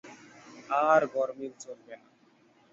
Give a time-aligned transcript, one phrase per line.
[0.83, 2.07] আর গরমিল চলিবে না।